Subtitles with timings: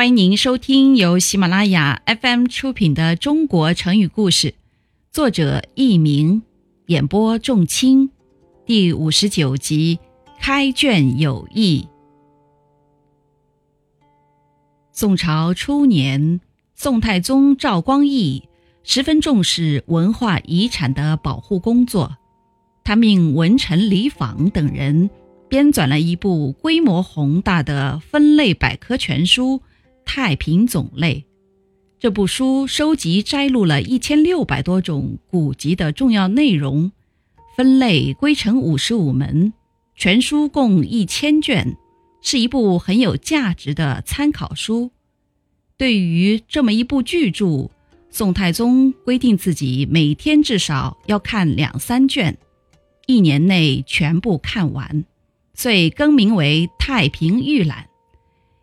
[0.00, 4.48] 欢迎您收听由喜马拉雅 FM 出品的《中国成语故事》，
[5.12, 6.40] 作者佚名，
[6.86, 8.08] 演播仲卿，
[8.64, 9.98] 第五十九集
[10.40, 11.86] 开卷有益。
[14.90, 16.40] 宋朝初年，
[16.74, 18.48] 宋太宗赵光义
[18.82, 22.16] 十分重视文化遗产的保护工作，
[22.84, 25.10] 他命文臣李昉等人
[25.50, 29.60] 编纂了一部规模宏大的分类百科全书。
[30.12, 31.24] 太平种类
[32.00, 36.90] 这部书收集摘录了一千六百多种古籍的重要内容，
[37.56, 39.52] 分类归成五十五门，
[39.94, 41.76] 全书共一千卷，
[42.22, 44.90] 是一部很有价值的参考书。
[45.76, 47.70] 对于这么一部巨著，
[48.10, 52.36] 宋太宗规定自己每天至少要看两三卷，
[53.06, 55.04] 一年内全部看完，
[55.54, 57.84] 遂更名为《太平御览》，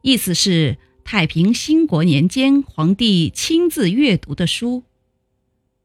[0.00, 0.78] 意思是。
[1.04, 4.82] 太平兴国年间，皇帝亲自阅读的书。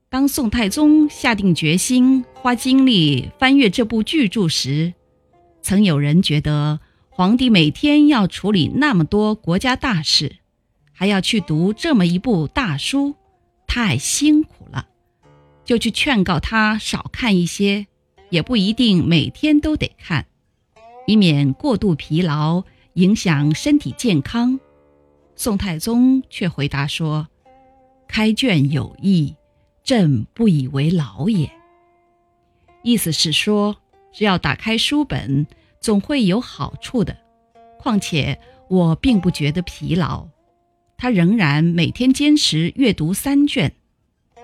[0.07, 4.93] 当宋太宗下定决心花精力翻阅这部巨著时，
[5.61, 10.37] 曾有人觉得皇帝每天要处理那么多国家大事，
[10.93, 13.13] 还要去读这么一部大书，
[13.67, 14.87] 太辛苦了，
[15.65, 17.85] 就去劝告他少看一些，
[18.29, 20.25] 也不一定每天都得看，
[21.05, 24.59] 以免过度疲劳，影响身体健康。
[25.39, 27.29] 宋太宗却回答说
[28.09, 29.33] ：“开卷有益，
[29.85, 31.49] 朕不以为劳也。”
[32.83, 33.77] 意思是说，
[34.11, 35.47] 只要打开书本，
[35.79, 37.15] 总会有好处的。
[37.77, 40.27] 况且我并不觉得疲劳。
[40.97, 43.71] 他仍然每天坚持阅读三卷，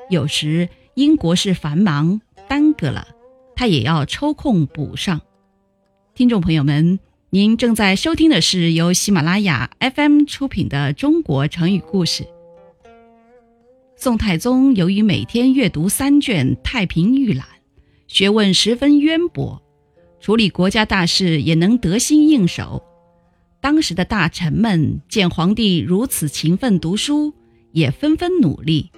[0.09, 3.05] 有时因国事繁忙耽搁了，
[3.53, 5.19] 他也要抽空补上。
[6.13, 6.97] 听众朋友们。
[7.35, 12.23] 您正在收听的是由喜马拉雅 FM 出品的《中国成语故事》。
[13.97, 17.45] 宋太宗由于每天阅读三卷《太平御览》，
[18.07, 19.61] 学问十分渊博，
[20.21, 22.81] 处理国家大事也能得心应手。
[23.59, 27.33] 当时的大臣们见皇帝如此勤奋读书，
[27.73, 28.89] 也纷纷努力，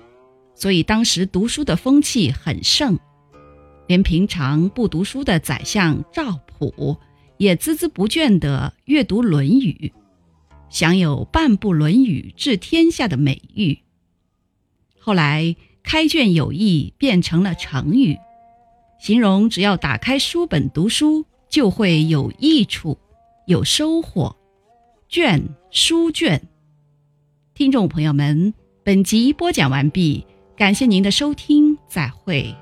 [0.54, 3.00] 所以当时读书的风气很盛，
[3.88, 6.96] 连平常不读书的宰相赵普。
[7.38, 9.94] 也孜孜不倦地阅读《论语》，
[10.70, 13.80] 享有“半部《论语》治天下”的美誉。
[15.00, 18.18] 后来“开卷有益”变成了成语，
[19.00, 22.98] 形容只要打开书本读书，就会有益处、
[23.46, 24.36] 有收获。
[25.08, 26.42] 卷书卷，
[27.54, 28.54] 听众朋友们，
[28.84, 30.26] 本集播讲完毕，
[30.58, 32.54] 感谢您的收听，再会。